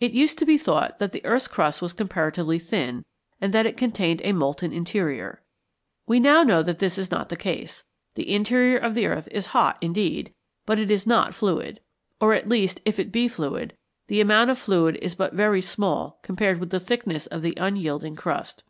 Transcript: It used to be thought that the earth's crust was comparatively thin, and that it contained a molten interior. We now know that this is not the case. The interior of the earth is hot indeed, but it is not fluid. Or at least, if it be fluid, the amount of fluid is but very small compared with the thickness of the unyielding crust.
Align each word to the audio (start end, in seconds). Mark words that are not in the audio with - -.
It 0.00 0.10
used 0.10 0.38
to 0.38 0.44
be 0.44 0.58
thought 0.58 0.98
that 0.98 1.12
the 1.12 1.24
earth's 1.24 1.46
crust 1.46 1.80
was 1.80 1.92
comparatively 1.92 2.58
thin, 2.58 3.04
and 3.40 3.54
that 3.54 3.64
it 3.64 3.76
contained 3.76 4.20
a 4.24 4.32
molten 4.32 4.72
interior. 4.72 5.40
We 6.04 6.18
now 6.18 6.42
know 6.42 6.64
that 6.64 6.80
this 6.80 6.98
is 6.98 7.12
not 7.12 7.28
the 7.28 7.36
case. 7.36 7.84
The 8.16 8.34
interior 8.34 8.76
of 8.76 8.96
the 8.96 9.06
earth 9.06 9.28
is 9.30 9.46
hot 9.54 9.78
indeed, 9.80 10.34
but 10.66 10.80
it 10.80 10.90
is 10.90 11.06
not 11.06 11.32
fluid. 11.32 11.78
Or 12.20 12.34
at 12.34 12.48
least, 12.48 12.80
if 12.84 12.98
it 12.98 13.12
be 13.12 13.28
fluid, 13.28 13.76
the 14.08 14.20
amount 14.20 14.50
of 14.50 14.58
fluid 14.58 14.96
is 15.00 15.14
but 15.14 15.32
very 15.32 15.60
small 15.60 16.18
compared 16.24 16.58
with 16.58 16.70
the 16.70 16.80
thickness 16.80 17.28
of 17.28 17.42
the 17.42 17.54
unyielding 17.56 18.16
crust. 18.16 18.64